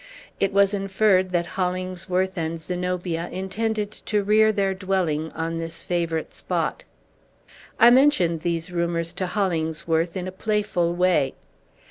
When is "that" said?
1.29-1.45